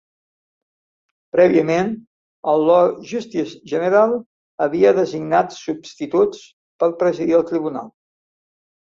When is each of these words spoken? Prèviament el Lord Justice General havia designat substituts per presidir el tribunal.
Prèviament 1.33 1.89
el 2.53 2.63
Lord 2.69 3.03
Justice 3.11 3.59
General 3.73 4.15
havia 4.67 4.93
designat 5.01 5.53
substituts 5.57 6.41
per 6.85 6.89
presidir 7.03 7.37
el 7.41 7.45
tribunal. 7.51 7.93